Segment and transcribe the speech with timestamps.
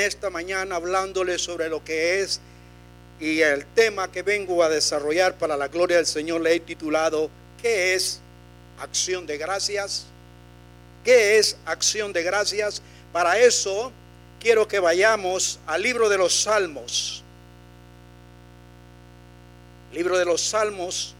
[0.00, 2.40] esta mañana hablándole sobre lo que es
[3.20, 7.30] y el tema que vengo a desarrollar para la gloria del Señor le he titulado
[7.60, 8.20] ¿Qué es
[8.78, 10.06] acción de gracias?
[11.04, 12.82] ¿Qué es acción de gracias?
[13.12, 13.92] Para eso
[14.40, 17.24] quiero que vayamos al libro de los Salmos.
[19.92, 21.14] Libro de los Salmos.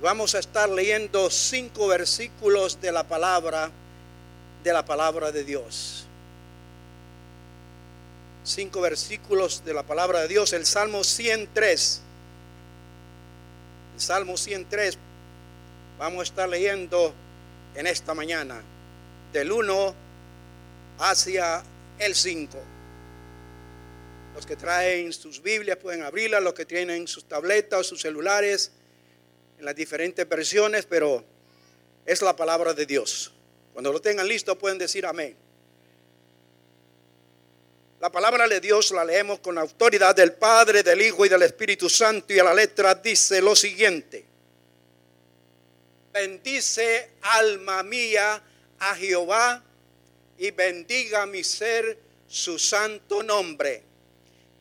[0.00, 3.70] Vamos a estar leyendo cinco versículos de la palabra
[4.62, 6.06] de la palabra de Dios.
[8.44, 12.00] Cinco versículos de la palabra de Dios, el Salmo 103.
[13.94, 14.98] El Salmo 103
[15.98, 17.14] vamos a estar leyendo
[17.74, 18.62] en esta mañana,
[19.32, 19.94] del 1
[20.98, 21.62] hacia
[21.98, 22.58] el 5.
[24.34, 28.72] Los que traen sus Biblias pueden abrirlas, los que tienen sus tabletas sus celulares
[29.58, 31.24] en las diferentes versiones, pero
[32.06, 33.32] es la palabra de Dios.
[33.72, 35.36] Cuando lo tengan listo pueden decir amén.
[38.00, 41.88] La palabra de Dios la leemos con autoridad del Padre, del Hijo y del Espíritu
[41.88, 44.24] Santo y a la letra dice lo siguiente.
[46.12, 48.42] Bendice alma mía
[48.80, 49.62] a Jehová
[50.36, 53.82] y bendiga mi ser su santo nombre.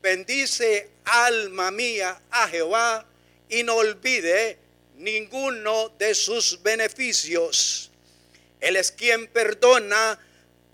[0.02, 3.06] Bendice alma mía a Jehová
[3.50, 4.60] y no olvide
[4.98, 7.91] ninguno de sus beneficios
[8.62, 10.20] él es quien perdona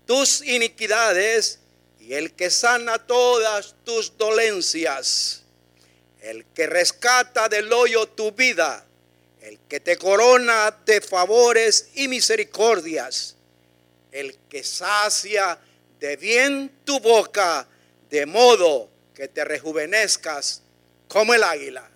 [0.06, 1.58] tus iniquidades
[1.98, 5.42] y el que sana todas tus dolencias.
[6.20, 8.84] El que rescata del hoyo tu vida.
[9.40, 13.36] El que te corona de favores y misericordias.
[14.12, 15.58] El que sacia
[15.98, 17.66] de bien tu boca,
[18.10, 20.62] de modo que te rejuvenezcas
[21.08, 21.88] como el águila.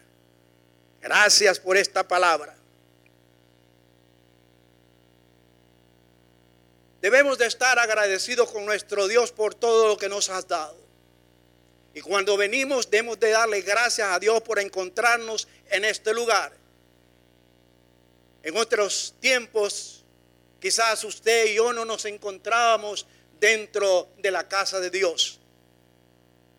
[1.03, 2.56] Gracias por esta palabra.
[7.03, 10.77] Debemos de estar agradecidos con nuestro Dios por todo lo que nos has dado.
[11.94, 16.53] Y cuando venimos debemos de darle gracias a Dios por encontrarnos en este lugar.
[18.44, 20.04] En otros tiempos,
[20.60, 23.04] quizás usted y yo no nos encontrábamos
[23.41, 25.41] dentro de la casa de Dios.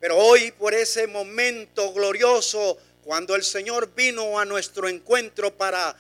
[0.02, 5.96] Pero hoy, por ese momento glorioso, cuando el Señor vino a nuestro encuentro para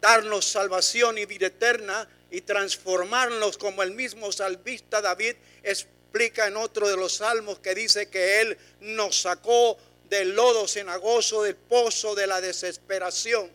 [0.00, 6.88] darnos salvación y vida eterna, y transformarnos como el mismo salvista David explica en otro
[6.88, 9.76] de los salmos que dice que Él nos sacó
[10.08, 13.50] del lodo cenagoso, del pozo de la desesperación.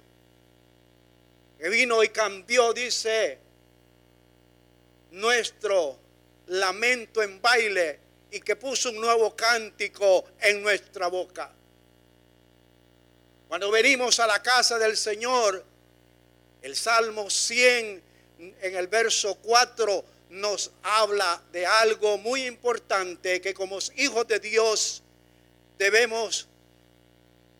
[1.57, 3.39] Que vino y cambió, dice,
[5.09, 5.97] nuestro
[6.45, 7.99] lamento en baile
[8.29, 11.51] y que puso un nuevo cántico en nuestra boca.
[13.47, 15.65] Cuando venimos a la casa del Señor,
[16.61, 18.06] el Salmo 100
[18.39, 25.01] en el verso 4 nos habla de algo muy importante que como hijos de Dios
[25.77, 26.47] debemos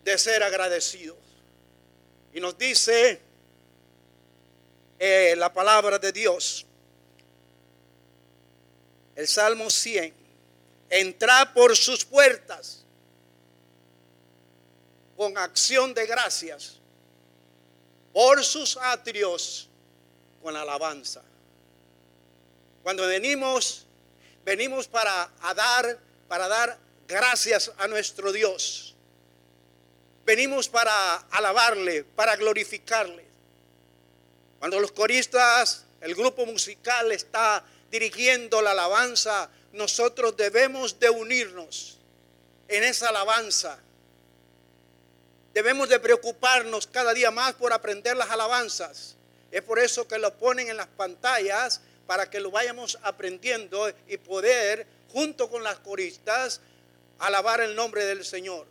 [0.04, 1.16] de ser agradecidos.
[2.32, 3.20] Y nos dice
[4.98, 6.66] eh, la palabra de Dios,
[9.16, 10.14] el Salmo 100,
[10.90, 12.84] entra por sus puertas
[15.16, 16.76] con acción de gracias,
[18.12, 19.67] por sus atrios
[20.42, 21.22] con alabanza.
[22.82, 23.86] Cuando venimos,
[24.44, 28.94] venimos para dar, para dar gracias a nuestro Dios.
[30.24, 33.24] Venimos para alabarle, para glorificarle.
[34.58, 41.98] Cuando los coristas, el grupo musical está dirigiendo la alabanza, nosotros debemos de unirnos
[42.68, 43.78] en esa alabanza.
[45.54, 49.17] Debemos de preocuparnos cada día más por aprender las alabanzas.
[49.50, 54.16] Es por eso que lo ponen en las pantallas para que lo vayamos aprendiendo y
[54.18, 56.60] poder, junto con las coristas,
[57.18, 58.66] alabar el nombre del Señor.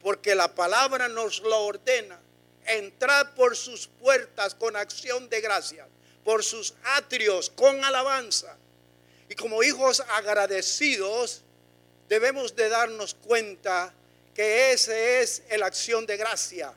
[0.00, 2.20] Porque la palabra nos lo ordena.
[2.66, 5.86] Entrad por sus puertas con acción de gracia,
[6.24, 8.56] por sus atrios con alabanza.
[9.28, 11.42] Y como hijos agradecidos,
[12.08, 13.92] debemos de darnos cuenta
[14.34, 16.72] que ese es el acción de gracia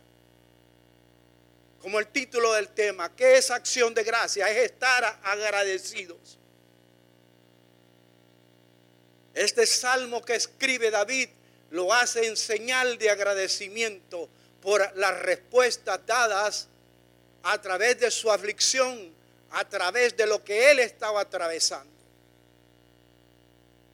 [1.85, 4.49] como el título del tema, ¿qué es acción de gracia?
[4.49, 6.39] Es estar agradecidos.
[9.35, 11.29] Este salmo que escribe David
[11.69, 14.27] lo hace en señal de agradecimiento
[14.63, 16.67] por las respuestas dadas
[17.43, 19.13] a través de su aflicción,
[19.51, 21.93] a través de lo que él estaba atravesando.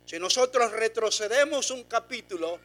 [0.06, 2.58] Si nosotros retrocedemos un capítulo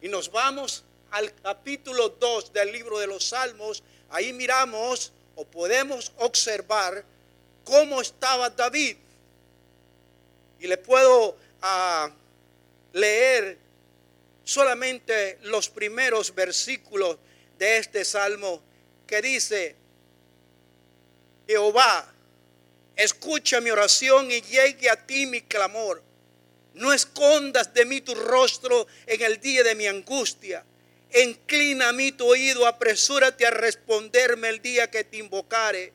[0.00, 6.12] y nos vamos al capítulo 2 del libro de los Salmos, ahí miramos o podemos
[6.18, 7.04] observar
[7.64, 8.96] cómo estaba David.
[10.58, 12.10] Y le puedo ah,
[12.92, 13.56] leer
[14.44, 17.16] solamente los primeros versículos
[17.58, 18.60] de este salmo
[19.06, 19.76] que dice,
[21.46, 22.12] Jehová,
[22.96, 26.02] escucha mi oración y llegue a ti mi clamor.
[26.74, 30.64] No escondas de mí tu rostro en el día de mi angustia.
[31.12, 35.92] Inclina a mí tu oído, apresúrate a responderme el día que te invocare.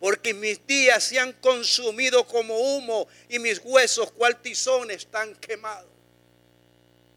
[0.00, 5.90] Porque mis días se han consumido como humo y mis huesos cual tizón están quemados.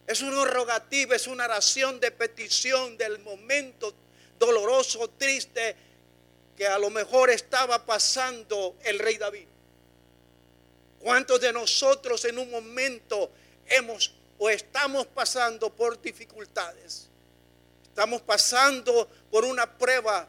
[0.07, 3.93] Es una rogativa, es una oración de petición del momento
[4.39, 5.75] doloroso, triste
[6.57, 9.45] que a lo mejor estaba pasando el rey David.
[10.99, 13.31] ¿Cuántos de nosotros en un momento
[13.67, 17.10] hemos o estamos pasando por dificultades?
[17.91, 20.25] Estamos pasando por una prueba,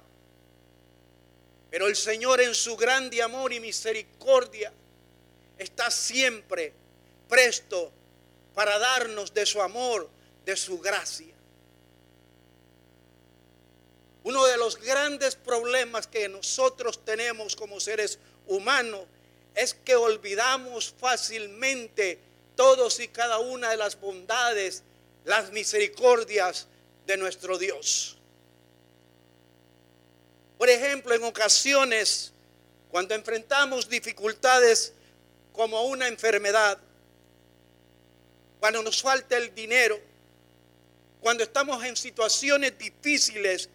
[1.70, 4.72] pero el Señor en su grande amor y misericordia
[5.56, 6.72] está siempre
[7.28, 7.92] presto
[8.52, 10.10] para darnos de su amor,
[10.44, 11.32] de su gracia.
[14.24, 18.18] Uno de los grandes problemas que nosotros tenemos como seres
[18.48, 19.04] humanos
[19.54, 22.18] es que olvidamos fácilmente
[22.56, 24.82] todos y cada una de las bondades,
[25.24, 26.66] las misericordias
[27.06, 28.16] de nuestro Dios.
[30.58, 32.32] Por ejemplo, en ocasiones,
[32.90, 34.92] cuando enfrentamos dificultades
[35.52, 36.78] como una enfermedad,
[38.60, 39.98] cuando nos falta el dinero,
[41.20, 43.68] cuando estamos en situaciones difíciles,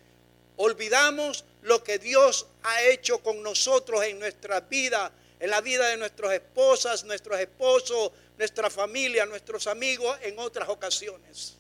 [0.55, 5.97] olvidamos lo que Dios ha hecho con nosotros en nuestra vida en la vida de
[5.97, 11.56] nuestras esposas, nuestros esposos, nuestra familia, nuestros amigos en otras ocasiones.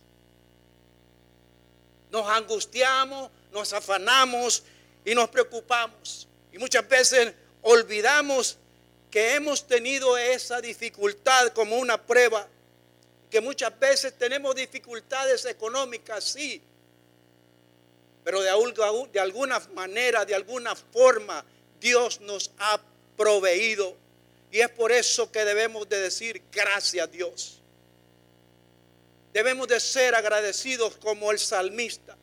[2.11, 4.63] Nos angustiamos, nos afanamos
[5.03, 6.27] y nos preocupamos.
[6.51, 8.57] Y muchas veces olvidamos
[9.11, 12.47] que hemos tenido esa dificultad como una prueba,
[13.29, 16.61] que muchas veces tenemos dificultades económicas, sí,
[18.27, 18.49] pero de,
[19.21, 21.45] alguna manera, de alguna forma,
[21.79, 22.77] Dios nos ha
[23.15, 23.95] proveído.
[24.51, 27.61] Y es por eso que debemos de decir gracias a Dios.
[29.37, 32.17] Debemos de ser agradecidos como el salmista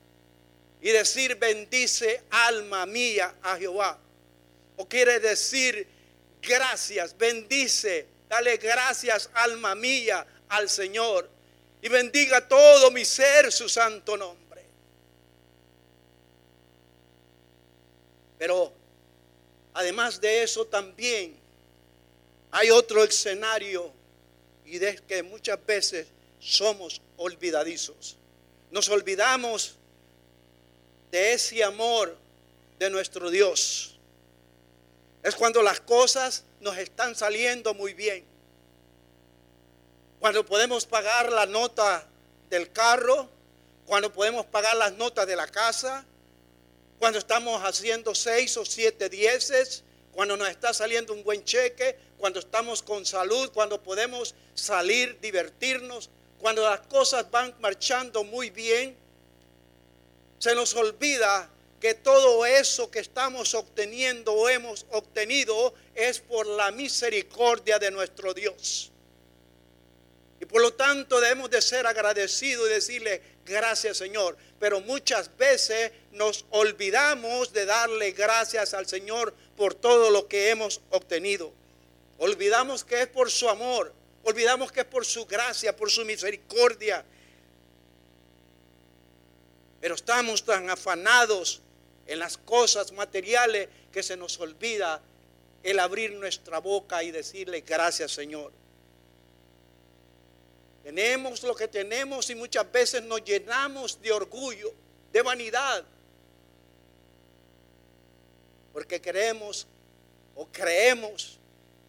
[0.82, 3.96] y decir bendice alma mía a Jehová.
[4.76, 5.87] O quiere decir
[6.43, 11.31] gracias, bendice, dale gracias alma mía al Señor
[11.81, 14.64] y bendiga todo mi ser su santo nombre.
[18.37, 18.72] Pero
[19.75, 21.37] Además de eso también
[22.50, 23.93] hay otro escenario
[24.64, 26.08] y de que muchas veces
[26.44, 28.16] somos olvidadizos.
[28.70, 29.76] Nos olvidamos
[31.11, 32.16] de ese amor
[32.78, 33.96] de nuestro Dios.
[35.22, 38.25] Es cuando las cosas nos están saliendo muy bien.
[40.20, 42.06] Cuando podemos pagar la nota
[42.50, 43.28] del carro,
[43.87, 46.05] cuando podemos pagar las notas de la casa,
[46.99, 52.40] cuando estamos haciendo seis o siete dieces, cuando nos está saliendo un buen cheque, cuando
[52.40, 56.08] estamos con salud, cuando podemos salir, divertirnos,
[56.44, 58.94] cuando las cosas van marchando muy bien,
[60.38, 61.49] se nos olvida
[61.81, 68.35] que todo eso que estamos obteniendo o hemos obtenido es por la misericordia de nuestro
[68.35, 68.93] Dios.
[70.38, 74.36] Y por lo tanto debemos de ser agradecidos y decirle, gracias Señor.
[74.60, 80.82] Pero muchas veces nos olvidamos de darle gracias al Señor por todo lo que hemos
[80.91, 81.51] obtenido.
[82.19, 87.04] Olvidamos que es por su amor, olvidamos que es por su gracia, por su misericordia.
[89.81, 91.60] Pero estamos tan afanados
[92.06, 95.00] en las cosas materiales que se nos olvida
[95.62, 98.52] el abrir nuestra boca y decirle gracias Señor.
[100.82, 104.72] Tenemos lo que tenemos y muchas veces nos llenamos de orgullo,
[105.12, 105.84] de vanidad.
[108.72, 109.66] Porque queremos
[110.34, 111.38] o creemos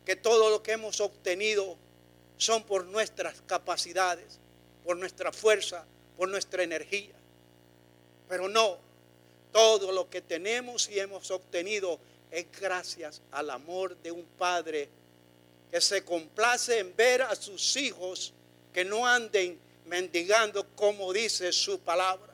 [0.06, 1.78] que todo lo que hemos obtenido
[2.38, 4.40] son por nuestras capacidades,
[4.84, 5.86] por nuestra fuerza,
[6.18, 7.14] por nuestra energía.
[8.28, 8.78] Pero no,
[9.52, 12.00] todo lo que tenemos y hemos obtenido
[12.32, 14.90] es gracias al amor de un Padre
[15.72, 18.34] que se complace en ver a sus hijos
[18.74, 22.34] que no anden mendigando como dice su palabra.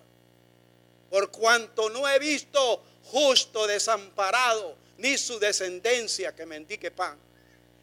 [1.09, 7.17] Por cuanto no he visto justo desamparado, ni su descendencia que mendique pan.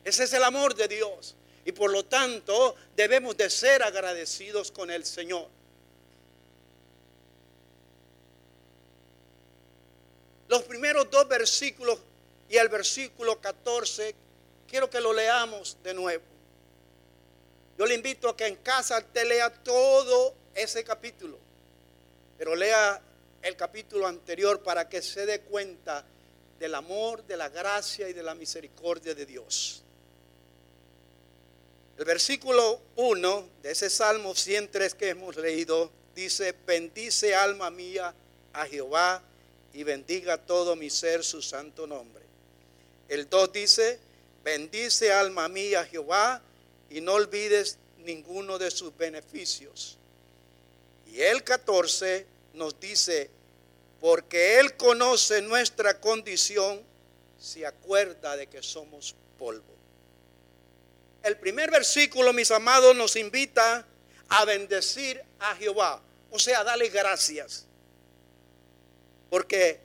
[0.04, 1.34] Ese es el amor de Dios.
[1.64, 5.46] Y por lo tanto debemos de ser agradecidos con el Señor.
[10.48, 11.98] Los primeros dos versículos
[12.48, 14.14] y el versículo 14,
[14.66, 16.24] quiero que lo leamos de nuevo.
[17.76, 21.38] Yo le invito a que en casa te lea todo ese capítulo,
[22.38, 23.00] pero lea
[23.42, 26.04] el capítulo anterior para que se dé cuenta
[26.58, 29.82] del amor, de la gracia y de la misericordia de Dios.
[31.98, 38.14] El versículo 1 de ese Salmo 103 que hemos leído dice, bendice alma mía
[38.52, 39.20] a Jehová
[39.74, 42.22] y bendiga todo mi ser su santo nombre.
[43.08, 43.98] El 2 dice,
[44.44, 46.40] bendice alma mía a Jehová
[46.88, 49.98] y no olvides ninguno de sus beneficios.
[51.08, 53.28] Y el 14 nos dice,
[54.00, 56.80] porque Él conoce nuestra condición,
[57.40, 59.77] se acuerda de que somos polvo.
[61.22, 63.86] El primer versículo, mis amados, nos invita
[64.28, 67.66] a bendecir a Jehová, o sea, darle gracias.
[69.30, 69.80] Porque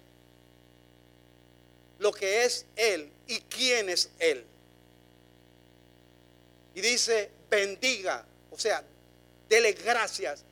[2.00, 4.46] lo que es Él y quién es Él.
[6.76, 8.84] Y dice, bendiga, o sea,
[9.48, 10.44] dele gracias.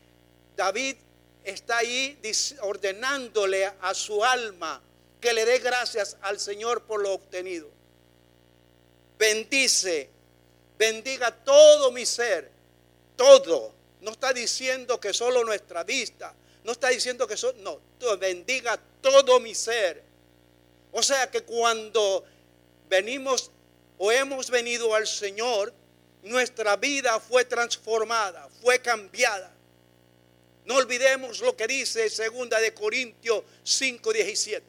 [0.55, 0.95] David
[1.43, 2.19] está ahí
[2.61, 4.81] ordenándole a su alma
[5.19, 7.69] que le dé gracias al Señor por lo obtenido.
[9.17, 10.09] Bendice,
[10.81, 12.49] bendiga todo mi ser,
[13.15, 13.71] todo.
[14.01, 16.33] No está diciendo que solo nuestra vista,
[16.63, 20.01] no está diciendo que solo, no, bendiga todo mi ser.
[20.91, 22.25] O sea que cuando
[22.89, 23.51] venimos
[23.99, 25.71] o hemos venido al Señor,
[26.23, 29.53] nuestra vida fue transformada, fue cambiada.
[30.65, 34.63] No olvidemos lo que dice segunda de Corintios 5:17.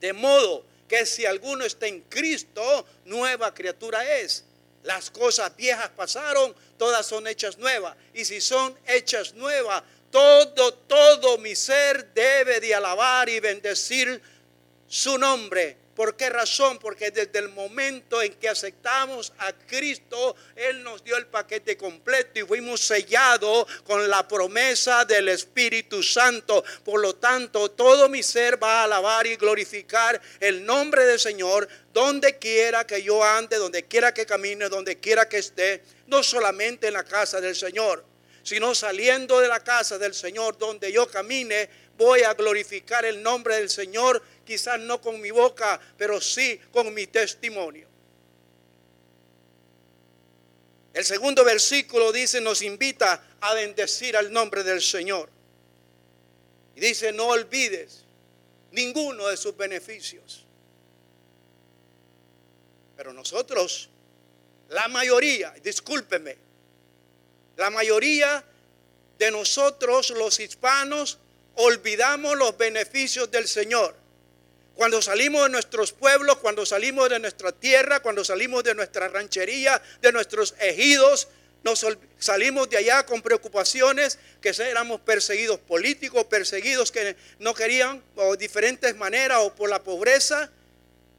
[0.00, 4.44] De modo que si alguno está en Cristo, nueva criatura es.
[4.84, 7.96] Las cosas viejas pasaron, todas son hechas nuevas.
[8.14, 14.22] Y si son hechas nuevas, todo, todo mi ser debe de alabar y bendecir
[14.86, 16.78] su nombre ¿Por qué razón?
[16.78, 22.40] Porque desde el momento en que aceptamos a Cristo, Él nos dio el paquete completo
[22.40, 26.64] y fuimos sellados con la promesa del Espíritu Santo.
[26.84, 31.68] Por lo tanto, todo mi ser va a alabar y glorificar el nombre del Señor
[31.92, 36.88] donde quiera que yo ande, donde quiera que camine, donde quiera que esté, no solamente
[36.88, 38.04] en la casa del Señor,
[38.42, 43.56] sino saliendo de la casa del Señor donde yo camine, voy a glorificar el nombre
[43.56, 47.88] del Señor quizás no con mi boca, pero sí con mi testimonio.
[50.92, 55.28] El segundo versículo dice, nos invita a bendecir al nombre del Señor.
[56.76, 58.04] Y dice, no olvides
[58.70, 60.44] ninguno de sus beneficios.
[62.96, 63.88] Pero nosotros,
[64.68, 66.36] la mayoría, discúlpeme,
[67.56, 68.44] la mayoría
[69.18, 71.18] de nosotros los hispanos
[71.56, 73.94] olvidamos los beneficios del Señor.
[74.74, 79.80] Cuando salimos de nuestros pueblos, cuando salimos de nuestra tierra, cuando salimos de nuestra ranchería,
[80.02, 81.28] de nuestros ejidos,
[81.62, 81.86] nos
[82.18, 88.94] salimos de allá con preocupaciones que éramos perseguidos políticos, perseguidos que no querían o diferentes
[88.96, 90.50] maneras o por la pobreza.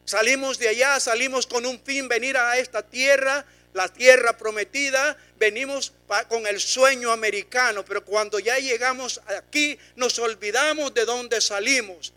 [0.03, 5.93] Salimos de allá, salimos con un fin venir a esta tierra, la tierra prometida, venimos
[6.27, 12.13] con el sueño americano, pero cuando ya llegamos aquí nos olvidamos de dónde salimos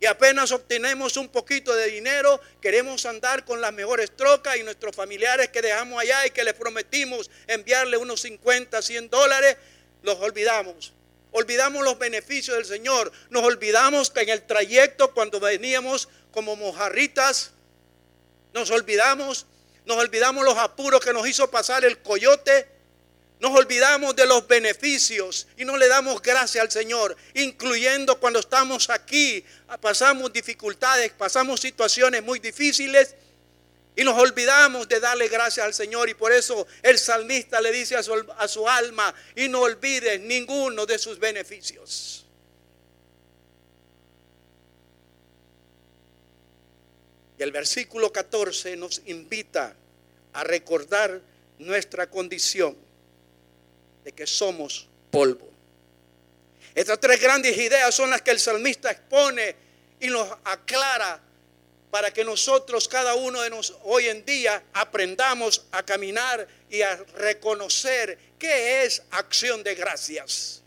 [0.00, 4.94] y apenas obtenemos un poquito de dinero, queremos andar con las mejores trocas y nuestros
[4.94, 9.56] familiares que dejamos allá y que les prometimos enviarle unos 50, 100 dólares,
[10.02, 10.92] los olvidamos.
[11.32, 13.10] Olvidamos los beneficios del Señor.
[13.30, 17.52] Nos olvidamos que en el trayecto cuando veníamos como mojarritas,
[18.52, 19.46] nos olvidamos,
[19.84, 22.68] nos olvidamos los apuros que nos hizo pasar el coyote
[23.40, 28.88] nos olvidamos de los beneficios y no le damos gracias al Señor, incluyendo cuando estamos
[28.90, 29.44] aquí,
[29.80, 33.14] pasamos dificultades, pasamos situaciones muy difíciles
[33.96, 37.96] y nos olvidamos de darle gracias al Señor y por eso el salmista le dice
[37.96, 42.24] a su, a su alma y no olvides ninguno de sus beneficios.
[47.38, 49.74] Y el versículo 14 nos invita
[50.32, 51.20] a recordar
[51.58, 52.83] nuestra condición
[54.04, 55.50] de que somos polvo.
[56.74, 59.56] Estas tres grandes ideas son las que el salmista expone
[60.00, 61.20] y nos aclara
[61.90, 66.96] para que nosotros, cada uno de nosotros, hoy en día aprendamos a caminar y a
[67.14, 70.60] reconocer qué es acción de gracias.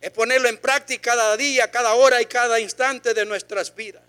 [0.00, 4.02] Es ponerlo en práctica cada día, cada hora y cada instante de nuestras vidas.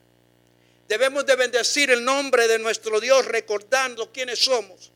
[0.87, 4.91] Debemos de bendecir el nombre de nuestro Dios recordando quiénes somos,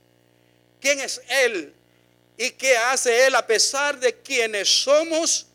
[0.79, 1.73] quién es Él,
[2.38, 5.47] ¿Y qué hace Él a pesar de quienes somos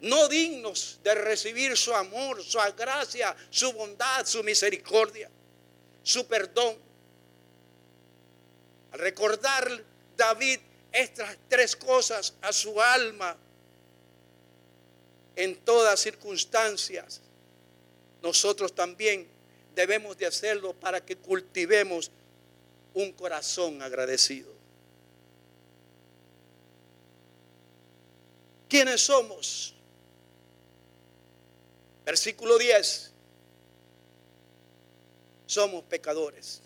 [0.00, 5.30] no dignos de recibir su amor, su gracia, su bondad, su misericordia,
[6.02, 6.76] su perdón?
[8.92, 9.82] Al recordar
[10.16, 10.60] David
[10.92, 13.36] estas tres cosas a su alma
[15.36, 17.20] en todas circunstancias.
[18.22, 19.26] Nosotros también
[19.74, 22.10] debemos de hacerlo para que cultivemos
[22.92, 24.59] un corazón agradecido.
[28.70, 29.74] ¿Quiénes somos?
[32.06, 33.10] Versículo 10.
[35.46, 36.62] Somos pecadores.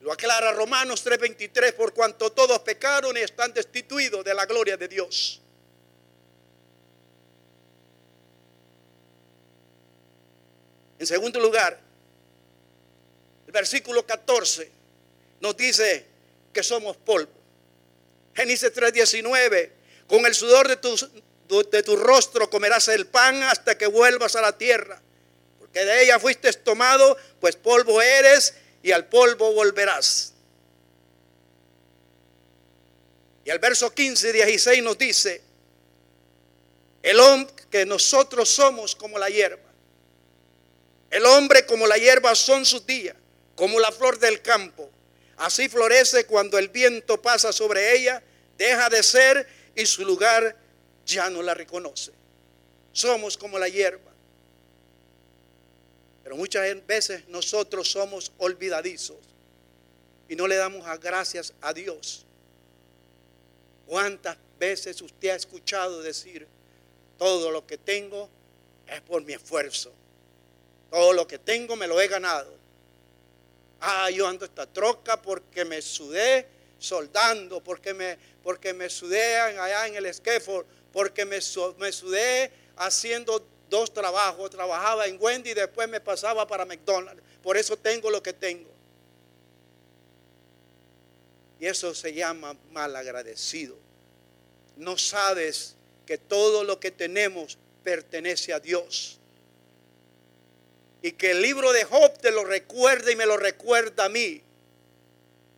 [0.00, 4.88] Lo aclara Romanos 3:23, por cuanto todos pecaron y están destituidos de la gloria de
[4.88, 5.40] Dios.
[10.98, 11.78] En segundo lugar,
[13.46, 14.70] el versículo 14
[15.40, 16.04] nos dice
[16.52, 17.30] que somos polvo.
[18.34, 19.75] Génesis 3:19,
[20.08, 25.00] con el sudor de tu, rostro comerás el pan hasta que vuelvas a la tierra,
[25.58, 30.32] porque de ella fuiste tomado, pues polvo eres y al polvo volverás.
[33.44, 35.40] Y el verso 15 y 16 nos dice,
[37.02, 39.62] el hombre que nosotros somos como la hierba.
[41.10, 43.14] El hombre como la hierba son sus días,
[43.54, 44.90] como la flor del campo.
[45.36, 48.22] Así florece cuando el viento pasa sobre ella,
[48.58, 50.56] deja de ser y su lugar
[51.04, 52.10] ya no la reconoce.
[52.92, 54.10] Somos como la hierba.
[56.24, 59.18] Pero muchas veces nosotros somos olvidadizos
[60.28, 62.24] y no le damos gracias a Dios.
[63.86, 66.48] ¿Cuántas veces usted ha escuchado decir,
[67.18, 68.28] todo lo que tengo
[68.88, 69.92] es por mi esfuerzo?
[70.90, 72.52] Todo lo que tengo me lo he ganado.
[73.80, 76.46] Ah, yo ando esta troca porque me sudé
[76.78, 81.40] soldando, porque me, porque me sudé allá en el esquefor, porque me,
[81.78, 84.50] me sudé haciendo dos trabajos.
[84.50, 87.20] Trabajaba en Wendy y después me pasaba para McDonald's.
[87.42, 88.70] Por eso tengo lo que tengo.
[91.58, 93.76] Y eso se llama mal agradecido.
[94.76, 95.74] No sabes
[96.06, 99.18] que todo lo que tenemos pertenece a Dios.
[101.02, 104.40] Y que el libro de Job te lo recuerda y me lo recuerda a mí.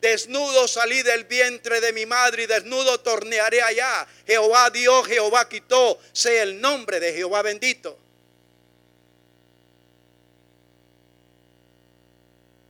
[0.01, 4.07] Desnudo salí del vientre de mi madre y desnudo tornearé allá.
[4.27, 5.99] Jehová dio, Jehová quitó.
[6.13, 7.99] Sea el nombre de Jehová bendito.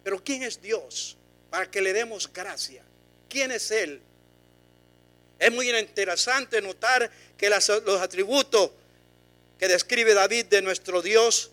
[0.03, 1.19] Pero ¿quién es Dios?
[1.51, 2.83] Para que le demos gracia.
[3.29, 4.01] ¿Quién es Él?
[5.39, 8.71] Es muy interesante notar que los atributos
[9.59, 11.51] que describe David de nuestro Dios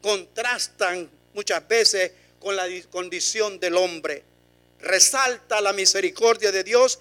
[0.00, 4.31] contrastan muchas veces con la condición del hombre
[4.82, 6.98] resalta la misericordia de Dios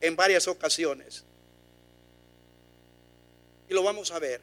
[0.00, 1.24] en varias ocasiones.
[3.68, 4.40] Y lo vamos a ver.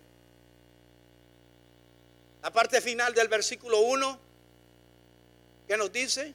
[2.41, 4.19] La parte final del versículo 1,
[5.67, 6.33] ¿qué nos dice?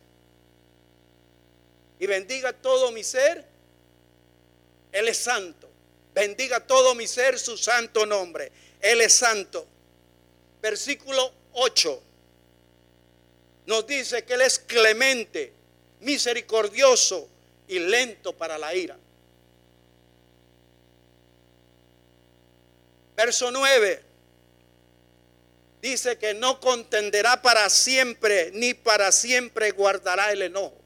[1.98, 3.44] Y bendiga todo mi ser,
[4.92, 5.68] Él es santo.
[6.14, 8.50] Bendiga todo mi ser su santo nombre.
[8.80, 9.66] Él es santo.
[10.62, 12.02] Versículo 8
[13.66, 15.52] nos dice que Él es clemente
[16.00, 17.28] misericordioso
[17.68, 18.96] y lento para la ira.
[23.16, 24.02] Verso 9
[25.80, 30.76] dice que no contenderá para siempre, ni para siempre guardará el enojo.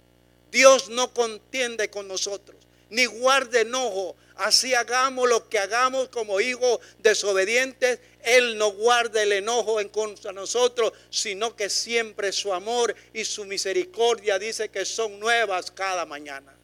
[0.50, 2.59] Dios no contiende con nosotros,
[2.90, 4.16] ni guarda enojo.
[4.36, 10.32] Así hagamos lo que hagamos como hijos desobedientes, él no guarda el enojo en contra
[10.32, 16.54] nosotros, sino que siempre su amor y su misericordia dice que son nuevas cada mañana.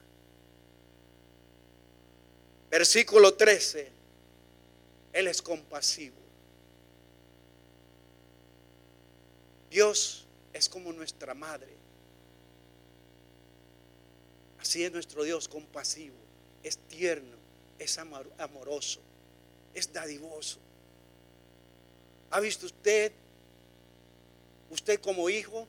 [2.70, 3.90] Versículo 13.
[5.12, 6.16] Él es compasivo.
[9.70, 11.85] Dios es como nuestra madre.
[14.66, 16.16] Así es nuestro Dios compasivo.
[16.64, 17.36] Es tierno,
[17.78, 18.98] es amoroso,
[19.72, 20.58] es dadivoso.
[22.32, 23.12] ¿Ha visto usted?
[24.68, 25.68] Usted como hijo,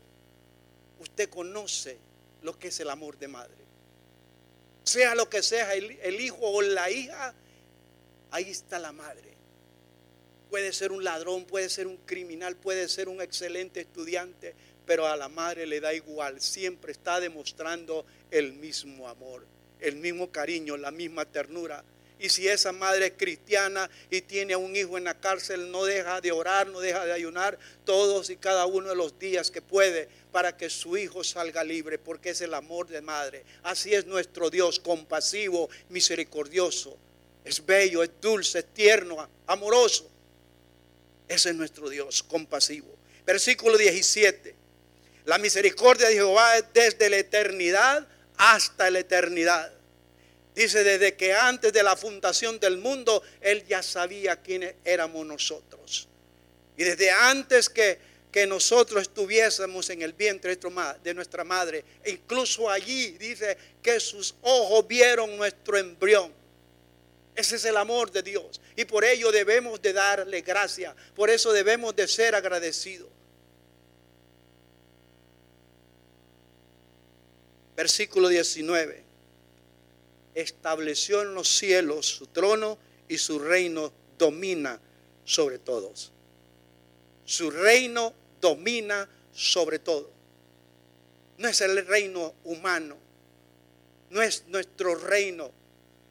[0.99, 1.99] usted conoce
[2.41, 3.63] lo que es el amor de madre.
[4.83, 7.35] Sea lo que sea el, hijo o la hija,
[8.31, 9.31] ahí está la madre.
[10.49, 14.55] Puede ser un ladrón, puede ser un criminal, puede ser un excelente estudiante,
[14.87, 16.41] pero a la madre le da igual.
[16.41, 19.45] Siempre está demostrando el mismo amor,
[19.79, 21.83] el mismo cariño, la misma ternura.
[22.19, 25.85] Y si esa madre es cristiana y tiene a un hijo en la cárcel, no
[25.85, 29.61] deja de orar, no deja de ayunar todos y cada uno de los días que
[29.61, 33.43] puede para que su hijo salga libre, porque es el amor de madre.
[33.61, 36.97] Así es nuestro Dios, compasivo, misericordioso.
[37.45, 40.09] Es bello, es dulce, es tierno, amoroso.
[41.27, 42.87] Ese es nuestro Dios, compasivo.
[43.25, 44.55] Versículo 17.
[45.25, 49.71] La misericordia de Jehová es desde la eternidad hasta la eternidad.
[50.55, 56.07] Dice, desde que antes de la fundación del mundo, Él ya sabía quiénes éramos nosotros.
[56.77, 57.99] Y desde antes que,
[58.31, 60.57] que nosotros estuviésemos en el vientre
[61.03, 66.31] de nuestra madre, e incluso allí dice que sus ojos vieron nuestro embrión.
[67.35, 68.59] Ese es el amor de Dios.
[68.75, 70.95] Y por ello debemos de darle gracia.
[71.15, 73.09] Por eso debemos de ser agradecidos.
[77.77, 79.03] Versículo 19
[80.33, 84.79] estableció en los cielos su trono y su reino domina
[85.23, 86.11] sobre todos.
[87.23, 90.09] Su reino domina sobre todo.
[91.37, 92.97] No es el reino humano,
[94.09, 95.51] no es nuestro reino,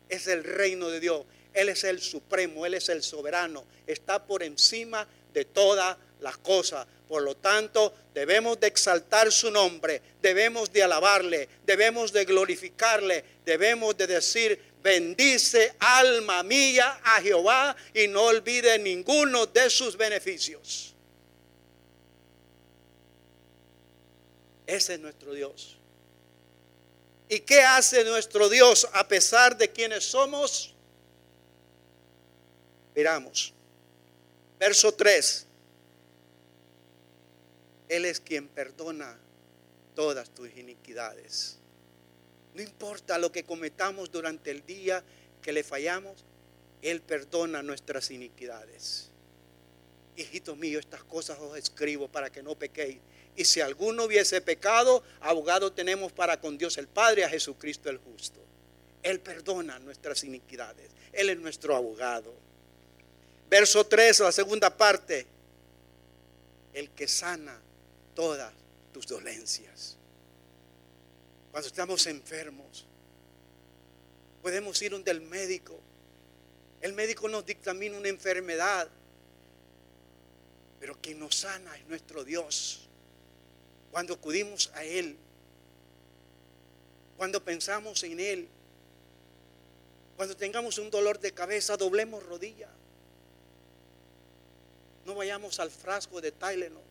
[0.09, 1.24] es el reino de Dios.
[1.52, 6.87] Él es el supremo, Él es el soberano, está por encima de todas las cosas.
[7.09, 13.97] Por lo tanto, debemos de exaltar su nombre, debemos de alabarle, debemos de glorificarle, debemos
[13.97, 20.95] de decir, bendice alma mía a Jehová y no olvide ninguno de sus beneficios.
[24.66, 25.77] Ese es nuestro Dios.
[27.29, 30.75] ¿Y qué hace nuestro Dios a pesar de quienes somos?
[32.95, 33.53] Miramos.
[34.59, 35.45] Verso 3.
[37.88, 39.16] Él es quien perdona
[39.94, 41.59] todas tus iniquidades.
[42.55, 45.03] No importa lo que cometamos durante el día
[45.42, 46.25] que le fallamos,
[46.83, 49.11] Él perdona nuestras iniquidades.
[50.16, 52.99] Hijito mío, estas cosas os escribo para que no pequéis.
[53.37, 57.99] Y si alguno hubiese pecado, abogado tenemos para con Dios el Padre, a Jesucristo el
[57.99, 58.40] justo.
[59.03, 60.90] Él perdona nuestras iniquidades.
[61.12, 62.33] Él es nuestro abogado.
[63.49, 65.27] Verso 3, la segunda parte.
[66.72, 67.61] El que sana
[68.16, 68.52] todas
[68.92, 69.96] tus dolencias.
[71.52, 72.85] Cuando estamos enfermos,
[74.42, 75.79] podemos ir donde el médico.
[76.81, 78.88] El médico nos dictamina una enfermedad,
[80.81, 82.88] pero quien nos sana es nuestro Dios.
[83.92, 85.16] Cuando acudimos a Él,
[87.16, 88.48] cuando pensamos en Él,
[90.16, 92.68] cuando tengamos un dolor de cabeza, doblemos rodilla.
[95.05, 96.86] No vayamos al frasco de Tylenol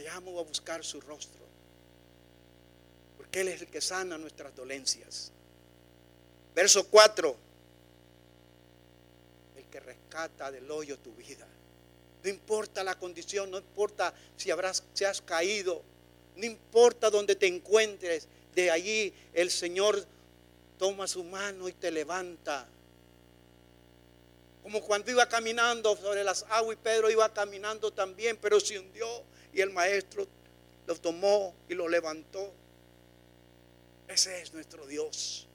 [0.00, 1.42] vayamos a buscar su rostro.
[3.18, 5.30] Porque Él es el que sana nuestras dolencias.
[6.54, 7.36] Verso 4.
[9.58, 11.46] El que rescata del hoyo tu vida.
[12.24, 15.82] No importa la condición, no importa si habrás, si has caído,
[16.36, 20.02] no importa donde te encuentres, de allí el Señor
[20.78, 22.66] toma su mano y te levanta.
[24.62, 29.29] Como cuando iba caminando sobre las aguas y Pedro iba caminando también, pero se hundió
[29.52, 30.26] y el maestro
[30.86, 32.52] lo tomó y lo levantó.
[34.08, 35.46] Ese es nuestro Dios.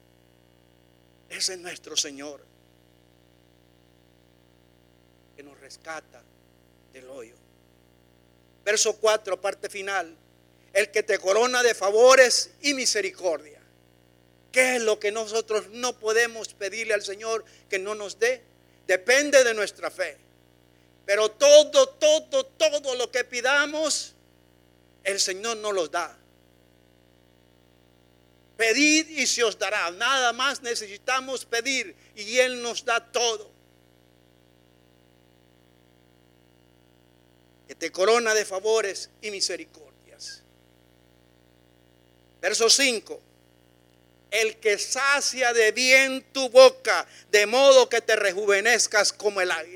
[1.28, 2.40] Ese es nuestro Señor.
[5.36, 6.22] Que nos rescata
[6.92, 7.34] del hoyo.
[8.64, 10.14] Verso 4, parte final.
[10.72, 13.60] El que te corona de favores y misericordia.
[14.52, 18.42] ¿Qué es lo que nosotros no podemos pedirle al Señor que no nos dé?
[18.86, 20.16] Depende de nuestra fe.
[21.06, 24.12] Pero todo, todo, todo lo que pidamos,
[25.04, 26.18] el Señor nos los da.
[28.56, 29.90] Pedid y se os dará.
[29.92, 33.48] Nada más necesitamos pedir y Él nos da todo.
[37.68, 40.42] Que te corona de favores y misericordias.
[42.40, 43.20] Verso 5.
[44.30, 49.75] El que sacia de bien tu boca, de modo que te rejuvenezcas como el águila.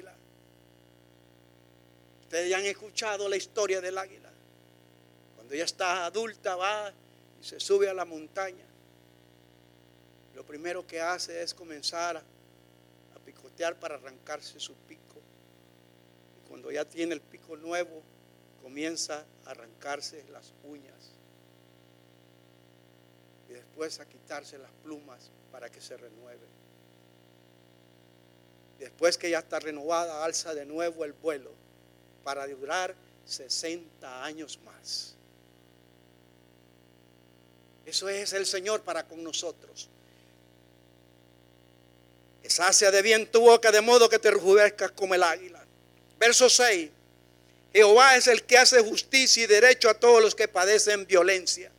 [2.30, 4.30] Ustedes ya han escuchado la historia del águila.
[5.34, 6.92] Cuando ella está adulta va
[7.40, 8.64] y se sube a la montaña.
[10.36, 12.22] Lo primero que hace es comenzar a,
[13.24, 15.16] picotear para arrancarse su pico.
[16.36, 18.00] Y cuando ya tiene el pico nuevo,
[18.62, 21.10] comienza a arrancarse las uñas.
[23.48, 26.46] Y después a quitarse las plumas para que se renueve.
[28.78, 31.50] Después que ya está renovada, alza de nuevo el vuelo
[32.24, 32.94] para durar
[33.26, 35.14] 60 años más.
[37.86, 39.88] Eso es el Señor para con nosotros.
[42.42, 45.64] Que sacia de bien tu boca de modo que te rejuvenezcas como el águila.
[46.18, 46.90] Verso 6.
[47.72, 51.70] Jehová es el que hace justicia y derecho a todos los que padecen violencia.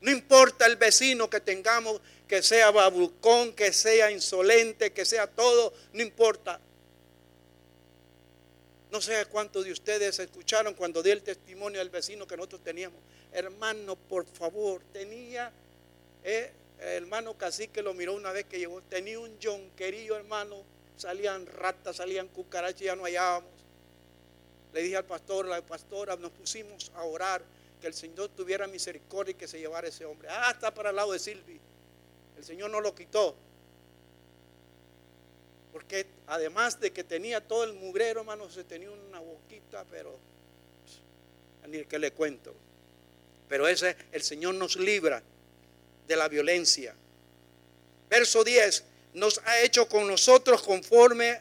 [0.00, 5.72] No importa el vecino que tengamos, que sea babucón, que sea insolente, que sea todo,
[5.92, 6.60] no importa.
[8.90, 12.98] No sé cuántos de ustedes escucharon cuando di el testimonio del vecino que nosotros teníamos.
[13.32, 15.52] Hermano, por favor, tenía,
[16.24, 20.62] eh, hermano cacique lo miró una vez que llegó, tenía un yonquerillo, hermano,
[20.96, 23.50] salían ratas, salían cucarachas, ya no hallábamos.
[24.72, 27.42] Le dije al pastor, la pastora, nos pusimos a orar
[27.80, 30.28] que el Señor tuviera misericordia y que se llevara ese hombre.
[30.30, 31.60] Ah, está para el lado de Silvi.
[32.36, 33.34] El Señor no lo quitó.
[35.72, 40.18] Porque además de que tenía todo el mugrero, hermano, se tenía una boquita, pero
[41.68, 42.54] ni que le cuento.
[43.48, 45.22] Pero ese, el Señor nos libra
[46.06, 46.94] de la violencia.
[48.08, 51.40] Verso 10, nos ha hecho con nosotros conforme,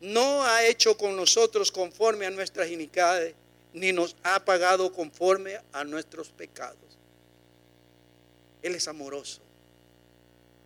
[0.00, 3.34] no ha hecho con nosotros conforme a nuestras iniquidades,
[3.72, 6.78] ni nos ha pagado conforme a nuestros pecados.
[8.62, 9.40] Él es amoroso.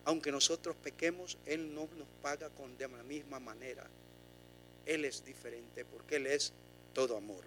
[0.04, 3.88] Aunque nosotros pequemos, Él no nos paga con de la misma manera.
[4.84, 6.52] Él es diferente porque Él es
[6.92, 7.44] todo amor.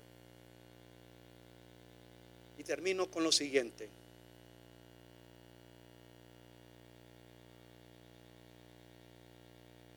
[2.58, 3.90] Y termino con lo siguiente.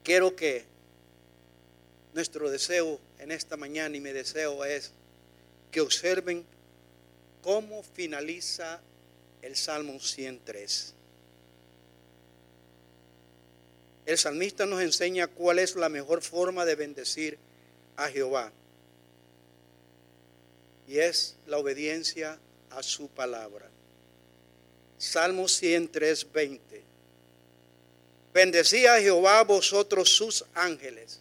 [0.03, 0.65] Quiero que
[2.15, 4.93] nuestro deseo en esta mañana y mi deseo es
[5.71, 6.45] que observen
[7.43, 8.81] cómo finaliza
[9.43, 10.95] el Salmo 103.
[14.11, 17.39] El salmista nos enseña cuál es la mejor forma de bendecir
[17.95, 18.51] a Jehová.
[20.89, 22.37] Y es la obediencia
[22.71, 23.69] a su palabra.
[24.99, 26.83] Salmo 103, 20.
[28.35, 31.21] Bendecía a Jehová vosotros sus ángeles,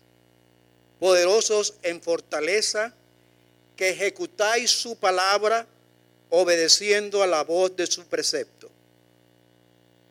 [0.99, 2.91] poderosos en fortaleza,
[3.75, 5.67] que ejecutáis su palabra
[6.31, 8.67] obedeciendo a la voz de su precepto.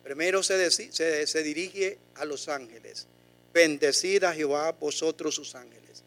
[0.08, 3.06] Primero se, se, dirige a los ángeles.
[3.52, 6.02] Bendecid a Jehová vosotros sus ángeles.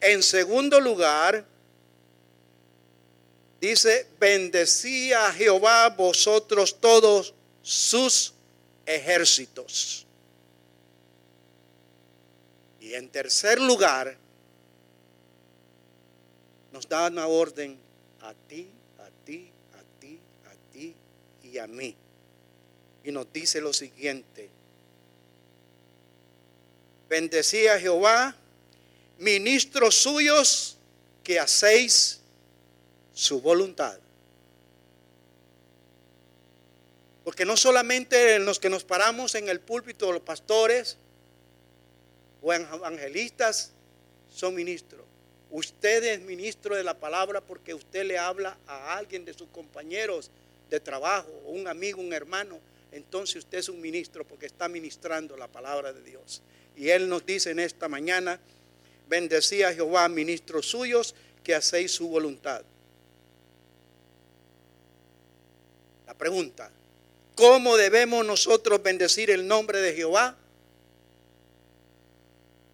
[0.00, 1.46] En segundo lugar,
[3.60, 8.34] dice, bendecí a Jehová vosotros todos sus
[8.84, 10.04] ejércitos.
[12.80, 14.16] Y en tercer lugar,
[16.72, 17.78] nos da una orden
[18.20, 20.92] a ti, a ti, a ti, a ti
[21.44, 21.94] y a mí
[23.04, 24.48] y nos dice lo siguiente.
[27.08, 28.36] Bendecía a Jehová,
[29.18, 30.76] ministros suyos,
[31.24, 32.20] que hacéis
[33.12, 33.98] su voluntad.
[37.22, 40.96] Porque no solamente en los que nos paramos en el púlpito, los pastores
[42.40, 43.72] o evangelistas
[44.34, 45.02] son ministros.
[45.50, 50.30] Usted es ministro de la palabra porque usted le habla a alguien de sus compañeros
[50.70, 52.58] de trabajo, un amigo, un hermano,
[52.92, 56.42] entonces usted es un ministro porque está ministrando la palabra de Dios.
[56.76, 58.38] Y Él nos dice en esta mañana,
[59.08, 62.62] bendecía a Jehová, ministros suyos, que hacéis su voluntad.
[66.06, 66.70] La pregunta,
[67.34, 70.36] ¿cómo debemos nosotros bendecir el nombre de Jehová?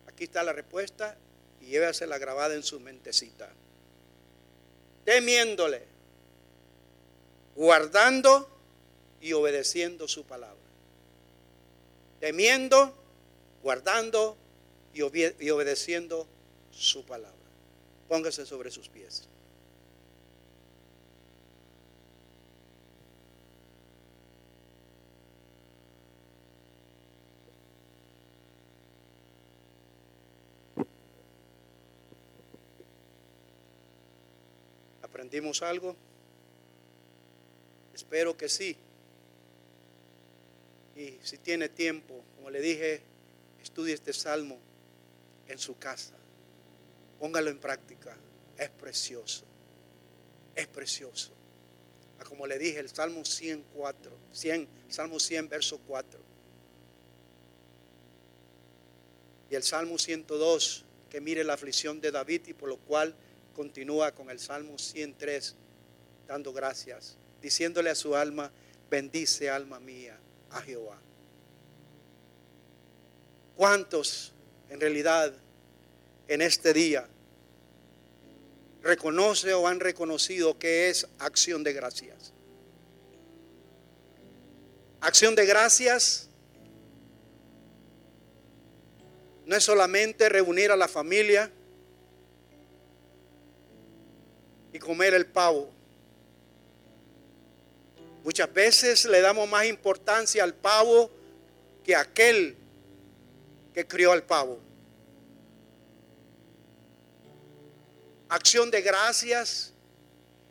[0.07, 1.17] Aquí está la respuesta
[1.61, 3.51] y llévasela grabada en su mentecita.
[5.05, 5.83] Temiéndole,
[7.57, 8.54] guardando
[9.25, 10.61] y obedeciendo su palabra.
[12.21, 12.95] Temiendo,
[13.63, 14.37] guardando
[14.93, 16.27] y, obedeciendo
[16.71, 17.33] su palabra.
[18.07, 19.27] Póngase sobre sus pies.
[35.01, 35.97] ¿Aprendimos algo?
[37.95, 38.77] Espero que sí.
[40.97, 43.03] Y si tiene tiempo, como le dije,
[43.63, 44.59] estudie este salmo
[45.49, 46.15] en su casa.
[47.19, 48.17] Póngalo en práctica.
[48.57, 49.45] Es precioso.
[50.55, 51.33] Es precioso.
[52.21, 56.21] Ah, como le dije, el Salmo 104, 100, Salmo 100, verso 4.
[59.51, 63.17] Y el Salmo 102, que mire la aflicción de David y por lo cual
[63.55, 65.57] continúa con el Salmo 103,
[66.29, 68.53] dando gracias, diciéndole a su alma,
[68.89, 70.19] bendice alma mía
[70.55, 70.97] a Jehová.
[73.57, 74.33] ¿Cuántos
[74.71, 75.33] en realidad
[76.29, 77.07] en este día
[78.83, 82.33] reconoce o han reconocido que es acción de gracias?
[85.01, 86.29] Acción de gracias
[89.45, 91.51] no es solamente reunir a la familia
[94.73, 95.74] y comer el pavo.
[98.25, 101.11] Muchas veces le damos más importancia al pavo
[101.85, 102.57] que aquel
[103.73, 104.61] que crió al pavo.
[108.35, 109.73] acción de gracias,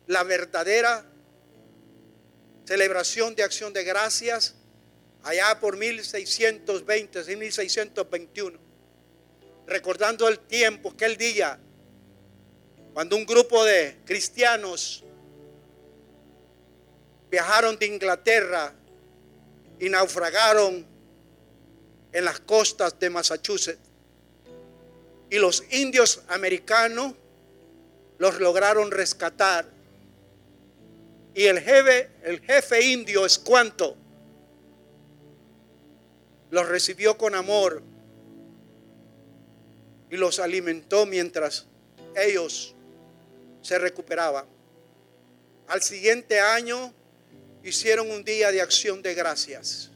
[0.06, 1.04] la verdadera
[2.66, 4.54] celebración de acción de gracias,
[5.22, 8.58] allá por 1620, 1621,
[9.66, 11.58] recordando el tiempo, aquel día,
[12.94, 15.04] cuando un grupo de cristianos
[17.30, 18.72] viajaron de Inglaterra
[19.78, 20.86] y naufragaron
[22.12, 23.80] en las costas de Massachusetts.
[25.30, 27.14] Y los indios americanos
[28.18, 29.66] los lograron rescatar.
[31.34, 33.96] Y el jefe, indio es cuanto
[36.50, 37.82] los recibió con amor
[40.08, 41.66] y los alimentó mientras
[42.14, 42.76] ellos
[43.60, 44.44] se recuperaban.
[45.66, 46.94] Al siguiente año
[47.64, 49.90] hicieron un día de acción de gracias.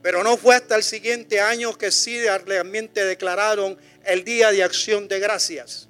[0.00, 5.08] Pero no fue hasta el siguiente año que sí realmente declararon el día de acción
[5.08, 5.88] de gracias.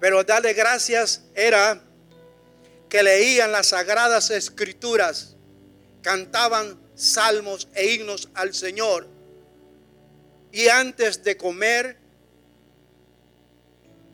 [0.00, 1.80] Pero darle gracias era
[2.88, 5.36] que leían las sagradas escrituras,
[6.02, 9.08] cantaban salmos e himnos al Señor.
[10.52, 11.98] Y antes de comer,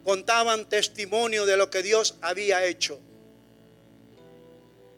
[0.05, 3.01] contaban testimonio de lo que Dios había hecho.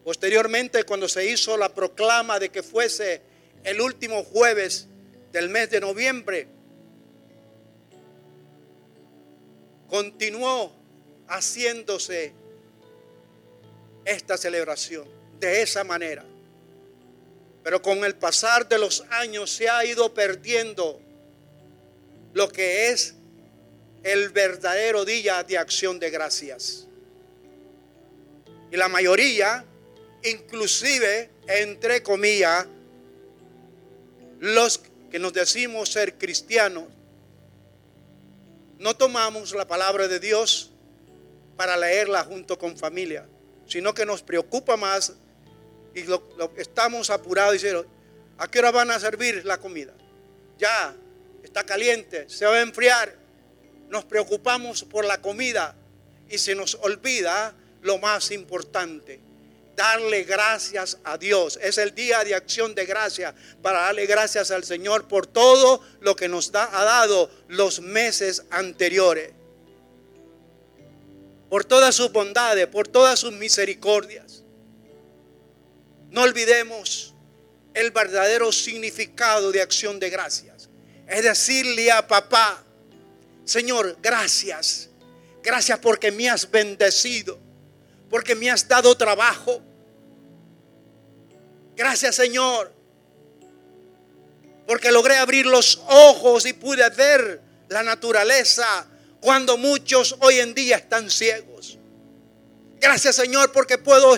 [0.05, 3.23] Posteriormente, cuando se hizo la proclama de que fuese
[3.62, 4.87] el último jueves
[5.33, 6.49] del mes de noviembre,
[9.88, 10.73] continuó
[11.29, 12.33] haciéndose
[14.05, 15.09] esta celebración
[15.40, 16.25] de esa manera.
[17.62, 21.01] Pero con el pasar de los años se ha ido perdiendo
[22.35, 23.14] lo que es
[24.05, 26.87] el verdadero día de acción de gracias.
[28.71, 29.64] Y la mayoría,
[30.23, 32.67] inclusive, entre comillas,
[34.40, 36.85] los que nos decimos ser cristianos,
[38.79, 40.71] no tomamos la palabra de Dios
[41.57, 43.27] para leerla junto con familia,
[43.67, 45.14] sino que nos preocupa más
[45.95, 46.23] y lo,
[46.59, 47.87] estamos apurados diciendo,
[48.37, 49.95] ¿a qué hora van a servir la comida?
[50.59, 50.95] Ya,
[51.43, 53.24] está caliente, se va a enfriar
[53.88, 55.75] nos preocupamos por la comida
[56.29, 59.20] y se nos olvida lo más importante,
[59.77, 61.59] darle gracias a Dios.
[61.62, 66.16] Es el día de acción de gracia para darle gracias al Señor por todo lo
[66.16, 69.33] que nos ha dado los meses anteriores.
[71.51, 74.42] Por todas sus bondades, por todas sus misericordias.
[76.11, 77.14] No olvidemos
[77.75, 80.70] el verdadero significado de acción de gracias.
[81.07, 82.63] Es decirle a papá,
[83.44, 84.90] Señor, gracias.
[85.42, 87.38] Gracias porque me has bendecido,
[88.09, 89.61] porque me has dado trabajo.
[91.76, 92.72] Gracias, Señor,
[94.66, 98.87] porque logré abrir los ojos y pude ver la naturaleza
[99.20, 101.78] cuando muchos hoy en día están ciegos.
[102.80, 104.14] Gracias, Señor, porque puedo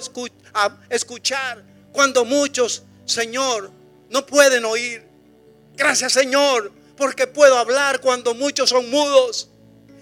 [0.91, 3.71] escuchar cuando muchos, Señor,
[4.11, 5.05] no pueden oír.
[5.75, 9.51] Gracias, Señor, porque puedo hablar cuando muchos son mudos.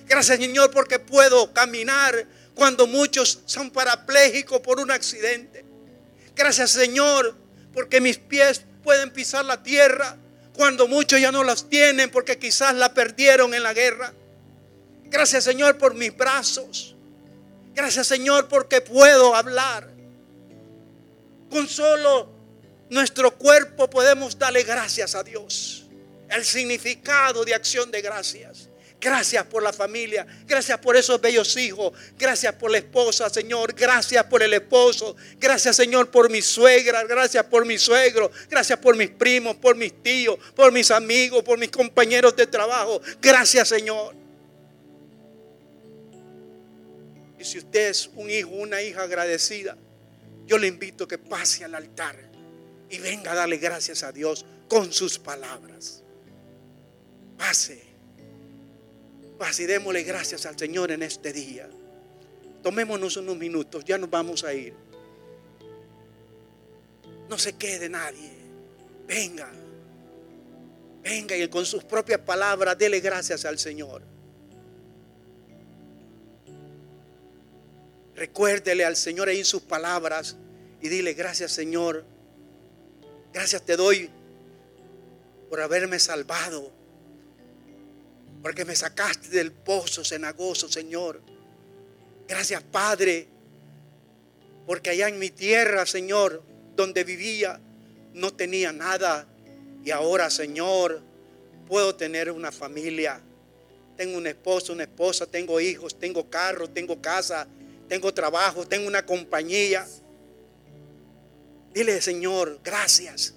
[0.06, 5.64] Gracias Señor porque puedo caminar cuando muchos son parapléjicos por un accidente.
[6.36, 7.36] Gracias Señor
[7.72, 10.16] porque mis pies pueden pisar la tierra
[10.54, 14.14] cuando muchos ya no las tienen porque quizás la perdieron en la guerra.
[15.04, 16.94] Gracias Señor por mis brazos.
[17.74, 19.92] Gracias Señor porque puedo hablar.
[21.50, 22.30] Con solo
[22.90, 25.83] nuestro cuerpo podemos darle gracias a Dios
[26.36, 28.68] el significado de acción de gracias.
[29.04, 30.26] Gracias por la familia.
[30.46, 31.92] Gracias por esos bellos hijos.
[32.18, 33.74] Gracias por la esposa, Señor.
[33.74, 35.14] Gracias por el esposo.
[35.38, 37.04] Gracias, Señor, por mi suegra.
[37.04, 38.30] Gracias por mi suegro.
[38.48, 43.02] Gracias por mis primos, por mis tíos, por mis amigos, por mis compañeros de trabajo.
[43.20, 44.14] Gracias, Señor.
[47.38, 49.76] Y si usted es un hijo, una hija agradecida,
[50.46, 52.16] yo le invito a que pase al altar
[52.88, 56.03] y venga a darle gracias a Dios con sus palabras.
[57.36, 57.82] Pase.
[59.38, 61.68] Pase y démosle gracias al Señor en este día.
[62.62, 64.74] Tomémonos unos minutos, ya nos vamos a ir.
[67.28, 68.32] No se quede nadie.
[69.06, 69.50] Venga.
[71.02, 74.02] Venga y con sus propias palabras dele gracias al Señor.
[78.14, 80.36] Recuérdele al Señor ahí sus palabras
[80.80, 82.04] y dile gracias Señor.
[83.32, 84.08] Gracias te doy
[85.50, 86.72] por haberme salvado
[88.44, 91.18] porque me sacaste del pozo cenagoso, Señor.
[92.28, 93.26] Gracias, Padre,
[94.66, 96.42] porque allá en mi tierra, Señor,
[96.76, 97.58] donde vivía,
[98.12, 99.26] no tenía nada.
[99.82, 101.00] Y ahora, Señor,
[101.66, 103.18] puedo tener una familia.
[103.96, 107.48] Tengo un esposo, una esposa, tengo hijos, tengo carro, tengo casa,
[107.88, 109.86] tengo trabajo, tengo una compañía.
[111.72, 113.36] Dile, Señor, gracias.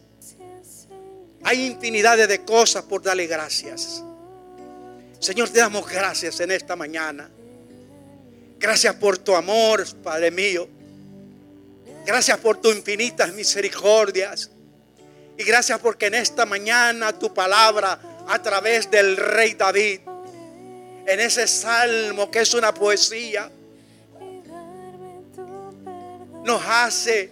[1.44, 4.04] Hay infinidades de cosas por darle gracias.
[5.20, 7.30] Señor, te damos gracias en esta mañana.
[8.60, 10.68] Gracias por tu amor, Padre mío.
[12.06, 14.52] Gracias por tus infinitas misericordias.
[15.38, 20.02] Y gracias porque en esta mañana tu palabra a través del rey David,
[21.06, 23.50] en ese salmo que es una poesía,
[26.44, 27.32] nos hace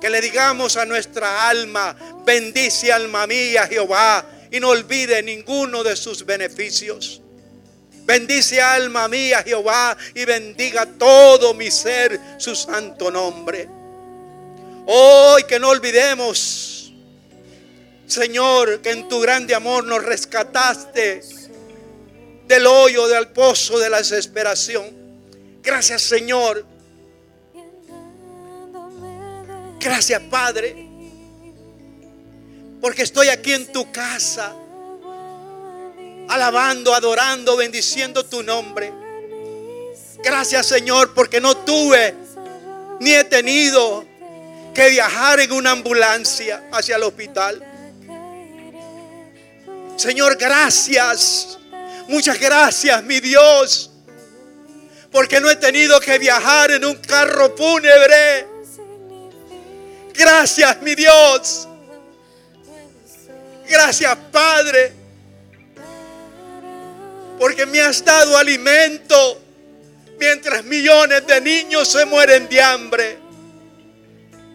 [0.00, 5.96] que le digamos a nuestra alma, bendice alma mía Jehová y no olvide ninguno de
[5.96, 7.20] sus beneficios.
[8.04, 13.68] Bendice alma mía Jehová y bendiga todo mi ser su santo nombre.
[14.86, 16.92] Hoy que no olvidemos,
[18.06, 21.22] Señor, que en tu grande amor nos rescataste
[22.48, 24.90] del hoyo, del pozo de la desesperación.
[25.62, 26.64] Gracias Señor.
[29.78, 30.89] Gracias Padre.
[32.80, 34.54] Porque estoy aquí en tu casa
[36.28, 38.92] alabando, adorando, bendiciendo tu nombre.
[40.22, 42.14] Gracias Señor, porque no tuve
[43.00, 44.04] ni he tenido
[44.74, 47.66] que viajar en una ambulancia hacia el hospital.
[49.96, 51.58] Señor, gracias.
[52.08, 53.90] Muchas gracias, mi Dios.
[55.10, 58.46] Porque no he tenido que viajar en un carro fúnebre.
[60.14, 61.68] Gracias, mi Dios.
[63.70, 65.00] Gracias, Padre
[67.40, 69.40] porque me has dado alimento
[70.18, 73.18] mientras millones de niños se mueren de hambre.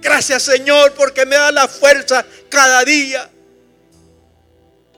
[0.01, 3.27] Gracias Señor porque me da la fuerza cada día.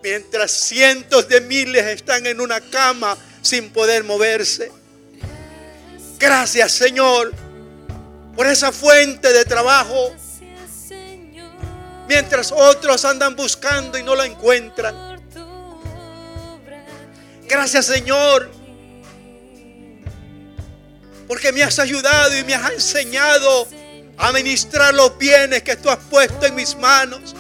[0.03, 4.69] Mientras cientos de miles están en una cama sin poder moverse.
[6.19, 7.31] Gracias Señor
[8.35, 10.13] por esa fuente de trabajo.
[12.07, 15.17] Mientras otros andan buscando y no la encuentran.
[17.47, 18.49] Gracias Señor.
[21.27, 23.67] Porque me has ayudado y me has enseñado
[24.17, 27.35] a administrar los bienes que tú has puesto en mis manos.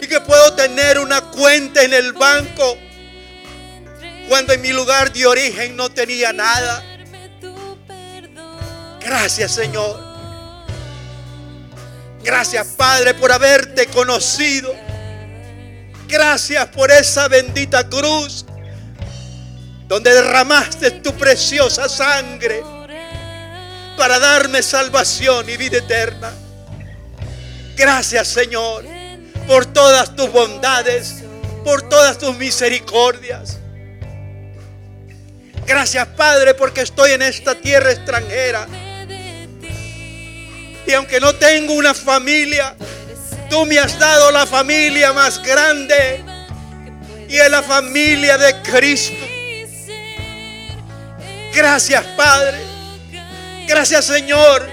[0.00, 2.76] Y que puedo tener una cuenta en el banco
[4.28, 6.84] cuando en mi lugar de origen no tenía nada.
[9.00, 10.11] Gracias Señor.
[12.22, 14.74] Gracias Padre por haberte conocido.
[16.06, 18.44] Gracias por esa bendita cruz
[19.88, 22.62] donde derramaste tu preciosa sangre
[23.96, 26.32] para darme salvación y vida eterna.
[27.76, 28.84] Gracias Señor
[29.46, 31.24] por todas tus bondades,
[31.64, 33.58] por todas tus misericordias.
[35.66, 38.66] Gracias Padre porque estoy en esta tierra extranjera.
[40.86, 42.74] Y aunque no tengo una familia,
[43.48, 46.24] tú me has dado la familia más grande
[47.28, 49.24] y es la familia de Cristo.
[51.54, 52.58] Gracias, Padre.
[53.66, 54.68] Gracias, Señor.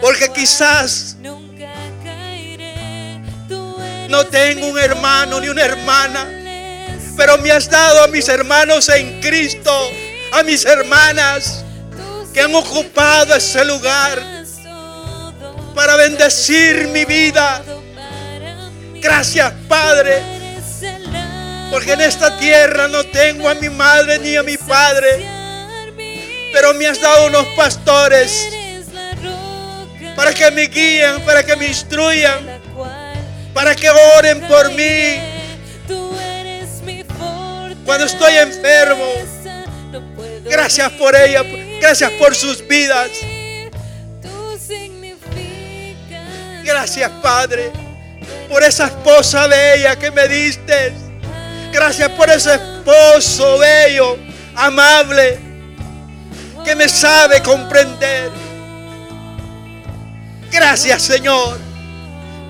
[0.00, 1.16] Porque quizás
[4.08, 6.28] no tengo un hermano ni una hermana.
[7.16, 9.90] Pero me has dado a mis hermanos en Cristo,
[10.32, 11.64] a mis hermanas
[12.32, 14.41] que han ocupado ese lugar
[15.74, 17.62] para bendecir mi vida.
[18.94, 20.22] Gracias, Padre.
[21.70, 25.32] Porque en esta tierra no tengo a mi madre ni a mi padre
[26.52, 28.48] pero me has dado unos pastores
[30.14, 32.60] para que me guíen, para que me instruyan,
[33.54, 35.18] para que oren por mí.
[37.84, 39.06] Cuando estoy enfermo,
[40.44, 41.42] gracias por ella,
[41.80, 43.10] gracias por sus vidas.
[46.72, 47.70] Gracias, Padre,
[48.48, 50.94] por esa esposa bella que me diste.
[51.70, 54.16] Gracias por ese esposo bello,
[54.56, 55.38] amable
[56.64, 58.30] que me sabe comprender.
[60.50, 61.58] Gracias Señor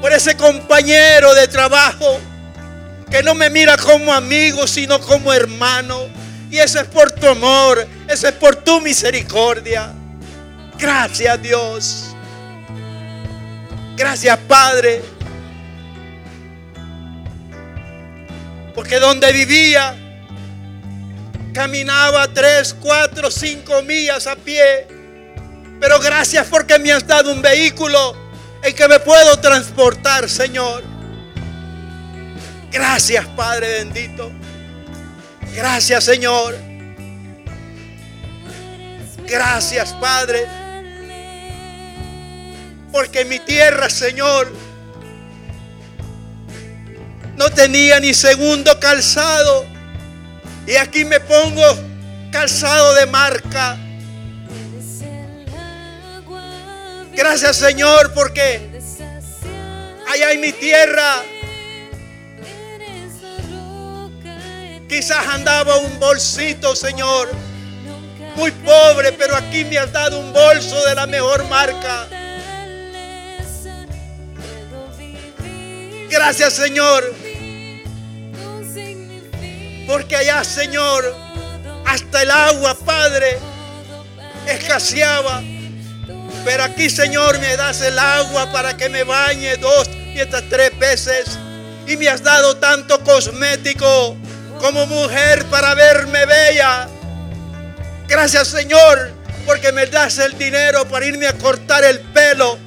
[0.01, 2.20] por ese compañero de trabajo
[3.11, 5.99] que no me mira como amigo, sino como hermano.
[6.49, 9.93] Y ese es por tu amor, ese es por tu misericordia.
[10.79, 12.12] Gracias Dios.
[13.97, 15.03] Gracias Padre.
[18.74, 19.97] Porque donde vivía
[21.53, 24.86] Caminaba tres, cuatro, cinco millas a pie.
[25.80, 28.16] Pero gracias porque me has dado un vehículo
[28.62, 30.82] en que me puedo transportar, Señor.
[32.70, 34.32] Gracias, Padre bendito.
[35.55, 36.57] Gracias, Señor.
[39.26, 40.62] Gracias, Padre.
[42.93, 44.53] Porque mi tierra, Señor,
[47.36, 49.66] no tenía ni segundo calzado.
[50.66, 51.64] Y aquí me pongo
[52.30, 53.78] calzado de marca.
[57.14, 58.70] Gracias Señor porque
[60.11, 61.22] allá en mi tierra
[64.88, 67.30] quizás andaba un bolsito Señor.
[68.34, 72.09] Muy pobre, pero aquí me has dado un bolso de la mejor marca.
[76.13, 77.11] Gracias Señor.
[79.87, 81.17] Porque allá Señor,
[81.87, 83.39] hasta el agua, Padre,
[84.47, 85.43] escaseaba.
[86.45, 90.79] Pero aquí, Señor, me das el agua para que me bañe dos y estas tres
[90.79, 91.39] veces.
[91.87, 94.15] Y me has dado tanto cosmético
[94.61, 96.89] como mujer para verme bella.
[98.07, 99.13] Gracias, Señor,
[99.47, 102.59] porque me das el dinero para irme a cortar el pelo.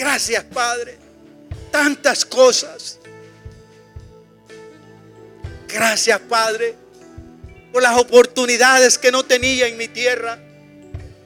[0.00, 0.96] Gracias, Padre.
[1.70, 2.98] Tantas cosas.
[5.68, 6.74] Gracias, Padre,
[7.70, 10.38] por las oportunidades que no tenía en mi tierra.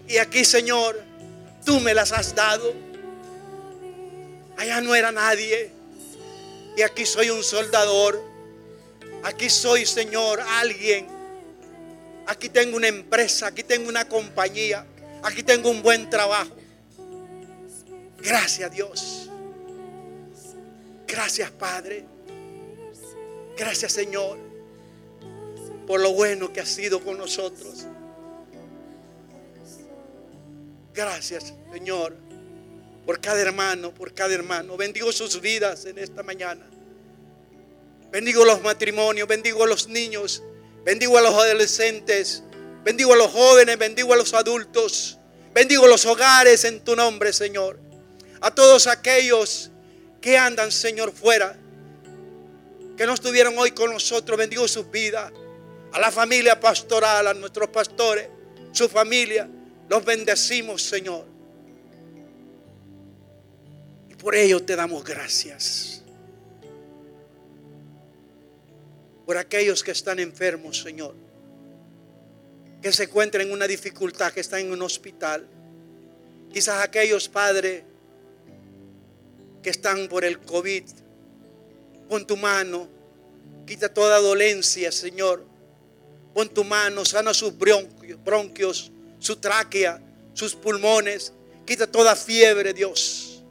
[0.09, 1.01] Y aquí, Señor,
[1.65, 2.75] tú me las has dado.
[4.57, 5.71] Allá no era nadie.
[6.77, 8.21] Y aquí soy un soldador.
[9.23, 11.07] Aquí soy, Señor, alguien.
[12.27, 14.85] Aquí tengo una empresa, aquí tengo una compañía,
[15.23, 16.64] aquí tengo un buen trabajo.
[18.25, 19.29] Gracias, Dios.
[21.07, 22.07] Gracias, Padre.
[23.57, 24.39] Gracias, Señor,
[25.87, 27.87] por lo bueno que has sido con nosotros.
[30.95, 32.17] Gracias, Señor,
[33.05, 34.79] por cada hermano, por cada hermano.
[34.79, 36.67] Bendigo sus vidas en esta mañana.
[38.11, 40.43] Bendigo los matrimonios, bendigo a los niños,
[40.85, 42.43] bendigo a los adolescentes,
[42.85, 45.19] bendigo a los jóvenes, bendigo a los adultos,
[45.53, 47.84] bendigo los hogares en tu nombre, Señor.
[48.45, 49.71] A todos aquellos
[50.21, 51.57] que andan, Señor, fuera,
[52.95, 55.33] que no estuvieron hoy con nosotros, bendigo sus vidas.
[55.93, 58.29] A la familia pastoral, a nuestros pastores,
[58.71, 59.49] su familia,
[59.89, 61.25] los bendecimos, Señor.
[64.11, 66.03] Y por ello te damos gracias.
[69.25, 71.15] Por aquellos que están enfermos, Señor.
[72.83, 75.49] Que se encuentran en una dificultad, que están en un hospital.
[76.53, 77.85] Quizás aquellos padres
[79.65, 80.85] que están por el COVID.
[82.09, 82.87] Pon tu mano,
[83.67, 85.45] quita toda dolencia, Señor.
[86.35, 90.01] Pon tu mano, sana sus bronquios, su tráquea,
[90.35, 91.33] sus pulmones.
[91.67, 93.43] Quita toda fiebre, Dios.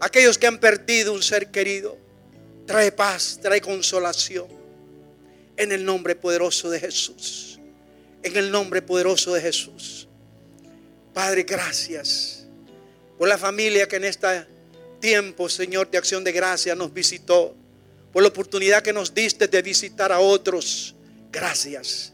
[0.00, 1.96] Aquellos que han perdido un ser querido,
[2.66, 4.48] trae paz, trae consolación.
[5.56, 7.60] En el nombre poderoso de Jesús.
[8.24, 10.08] En el nombre poderoso de Jesús.
[11.14, 12.46] Padre, gracias
[13.16, 14.46] por la familia que en este
[15.00, 17.54] tiempo, Señor, de acción de gracia nos visitó.
[18.12, 20.94] Por la oportunidad que nos diste de visitar a otros.
[21.32, 22.12] Gracias.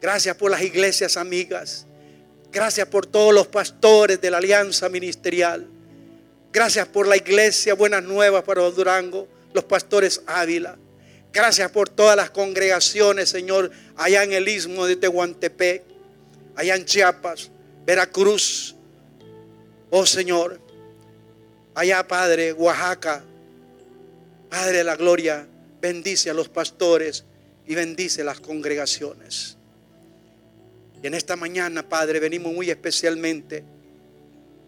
[0.00, 1.86] Gracias por las iglesias amigas.
[2.52, 5.66] Gracias por todos los pastores de la alianza ministerial.
[6.52, 10.78] Gracias por la iglesia Buenas Nuevas para Durango, los pastores Ávila.
[11.32, 15.82] Gracias por todas las congregaciones, Señor, allá en el istmo de Tehuantepec,
[16.54, 17.50] allá en Chiapas,
[17.84, 18.76] Veracruz.
[19.90, 20.60] Oh Señor,
[21.74, 23.24] allá Padre, Oaxaca,
[24.48, 25.46] Padre de la Gloria,
[25.80, 27.24] bendice a los pastores
[27.66, 29.56] y bendice las congregaciones.
[31.02, 33.64] Y en esta mañana, Padre, venimos muy especialmente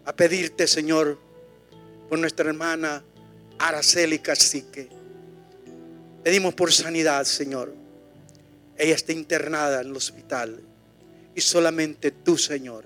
[0.05, 1.17] a pedirte, Señor,
[2.09, 3.03] por nuestra hermana
[3.59, 4.89] Araceli Cacique.
[6.23, 7.73] Pedimos por sanidad, Señor.
[8.77, 10.61] Ella está internada en el hospital.
[11.33, 12.85] Y solamente tú, Señor,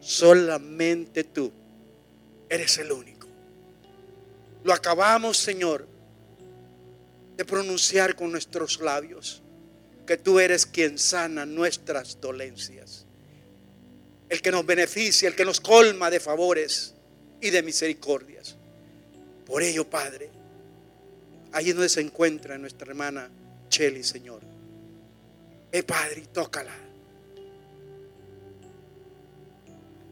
[0.00, 1.52] solamente tú
[2.48, 3.15] eres el único.
[4.66, 5.86] Lo acabamos, Señor,
[7.36, 9.40] de pronunciar con nuestros labios
[10.04, 13.06] que tú eres quien sana nuestras dolencias.
[14.28, 16.94] El que nos beneficia, el que nos colma de favores
[17.40, 18.56] y de misericordias.
[19.46, 20.30] Por ello, Padre,
[21.52, 23.30] allí donde se encuentra nuestra hermana
[23.68, 24.40] Cheli, Señor.
[25.70, 26.74] Eh, Padre, tócala.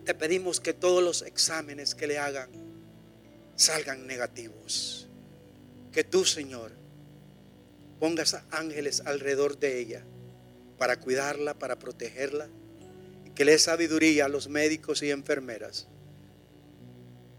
[0.05, 2.64] Te pedimos que todos los exámenes que le hagan
[3.57, 5.09] salgan negativos.
[5.93, 6.73] Que tú, Señor,
[8.01, 10.05] pongas ángeles alrededor de ella
[10.79, 12.49] para cuidarla, para protegerla
[13.25, 15.87] y que le dé sabiduría a los médicos y enfermeras.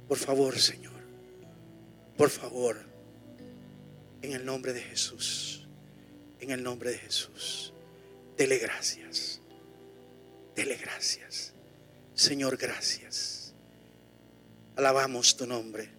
[0.07, 0.93] Por favor, Señor,
[2.17, 2.77] por favor,
[4.21, 5.67] En el nombre de Jesús.
[6.39, 7.73] En el nombre de Jesús.
[8.35, 9.39] Dele gracias.
[10.55, 11.53] Dele gracias.
[12.15, 13.53] Señor, gracias.
[14.75, 15.95] Alabamos tu nombre.